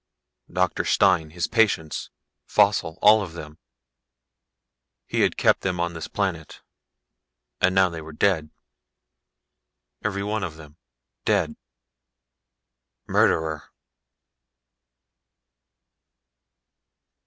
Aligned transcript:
Doctor 0.51 0.83
Stine, 0.83 1.29
his 1.29 1.45
patients, 1.47 2.09
Faussel, 2.47 2.97
all 3.03 3.21
of 3.21 3.33
them. 3.33 3.59
He 5.05 5.21
had 5.21 5.37
kept 5.37 5.61
them 5.61 5.79
on 5.79 5.93
this 5.93 6.07
planet, 6.07 6.63
and 7.61 7.75
now 7.75 7.87
they 7.87 8.01
were 8.01 8.11
dead. 8.11 8.49
Every 10.03 10.23
one 10.23 10.41
of 10.43 10.57
them. 10.57 10.77
Dead. 11.23 11.55
Murderer! 13.07 13.69